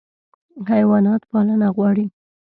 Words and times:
حیوانات 0.69 1.21
پالنه 1.31 1.69
غواړي. 1.75 2.05